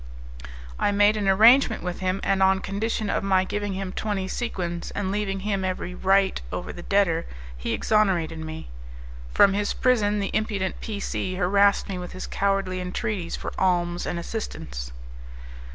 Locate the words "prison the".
9.73-10.31